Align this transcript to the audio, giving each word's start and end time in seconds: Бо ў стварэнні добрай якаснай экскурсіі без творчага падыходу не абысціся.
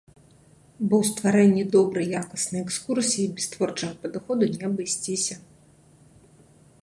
Бо 0.91 0.99
ў 1.01 1.09
стварэнні 1.11 1.65
добрай 1.75 2.07
якаснай 2.21 2.61
экскурсіі 2.67 3.27
без 3.39 3.45
творчага 3.55 3.93
падыходу 4.05 4.43
не 4.55 4.61
абысціся. 4.69 5.35